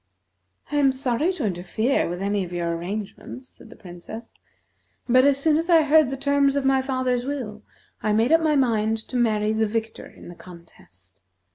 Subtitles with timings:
[0.71, 4.33] "I am sorry to interfere with any of your arrangements," said the Princess,
[5.07, 7.61] "but as soon as I heard the terms of my father's will,
[8.01, 11.21] I made up my mind to marry the victor in the contest.